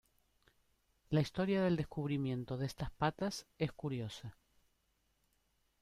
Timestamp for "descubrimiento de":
1.75-2.65